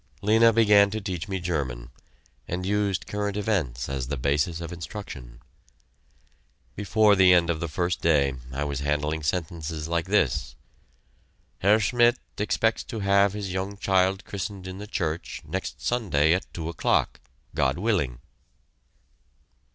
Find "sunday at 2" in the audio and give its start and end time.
15.81-16.67